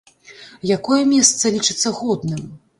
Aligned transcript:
Якое 0.77 0.99
месца 1.13 1.53
лічыцца 1.59 1.95
годным? 2.01 2.45